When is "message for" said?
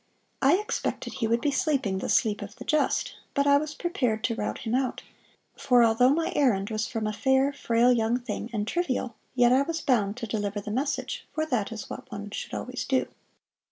10.71-11.45